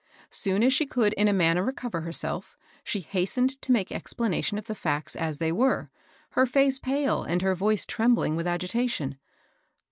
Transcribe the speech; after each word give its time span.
Soon 0.31 0.63
as 0.63 0.73
she 0.73 0.87
conld 0.87 1.13
in 1.13 1.27
a 1.27 1.31
manner 1.31 1.63
recover 1.63 2.01
herself 2.01 2.57
she 2.83 3.01
hastened 3.01 3.61
to 3.61 3.71
make 3.71 3.89
exphmation 3.89 4.57
of 4.57 4.65
the 4.65 4.73
&ctA 4.73 5.15
as 5.15 5.37
they 5.37 5.51
were,— 5.51 5.91
her 6.31 6.47
&ce 6.47 6.79
pale 6.79 7.21
and 7.23 7.43
her 7.43 7.55
yoioe 7.55 7.85
trembling 7.85 8.35
with 8.35 8.47
agitation. 8.47 9.19